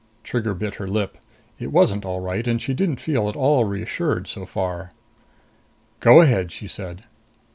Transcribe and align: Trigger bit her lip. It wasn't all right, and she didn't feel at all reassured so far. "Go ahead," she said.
Trigger 0.23 0.55
bit 0.55 0.73
her 0.81 0.87
lip. 0.87 1.19
It 1.59 1.71
wasn't 1.71 2.05
all 2.05 2.21
right, 2.21 2.47
and 2.47 2.59
she 2.59 2.73
didn't 2.73 2.99
feel 2.99 3.29
at 3.29 3.35
all 3.35 3.65
reassured 3.65 4.27
so 4.27 4.47
far. 4.47 4.93
"Go 5.99 6.21
ahead," 6.21 6.51
she 6.51 6.67
said. 6.67 7.03